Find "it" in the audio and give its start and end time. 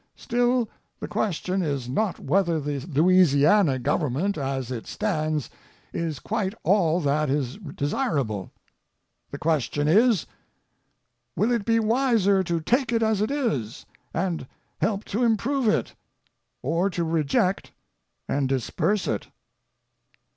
4.71-4.87, 11.51-11.65, 12.91-13.03, 13.21-13.29, 15.67-15.93, 19.07-19.27